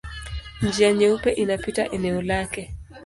Njia 0.61 0.93
Nyeupe 0.93 1.31
inapita 1.31 1.89
eneo 1.91 2.21
lake. 2.21 2.73